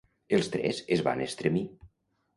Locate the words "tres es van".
0.55-1.23